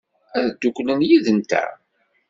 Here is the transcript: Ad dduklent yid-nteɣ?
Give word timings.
Ad 0.37 0.47
dduklent 0.51 1.01
yid-nteɣ? 1.09 1.69